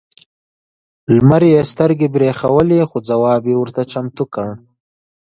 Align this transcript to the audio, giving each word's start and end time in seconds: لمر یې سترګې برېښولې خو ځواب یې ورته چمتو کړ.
لمر 1.15 1.43
یې 1.53 1.61
سترګې 1.71 2.07
برېښولې 2.15 2.79
خو 2.89 2.97
ځواب 3.09 3.41
یې 3.49 3.55
ورته 3.59 3.81
چمتو 3.91 4.23
کړ. 4.33 4.47